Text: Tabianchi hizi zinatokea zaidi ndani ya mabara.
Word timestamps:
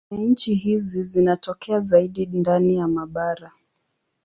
Tabianchi 0.09 0.53
hizi 0.55 1.03
zinatokea 1.03 1.79
zaidi 1.79 2.25
ndani 2.25 2.75
ya 2.75 2.87
mabara. 2.87 3.51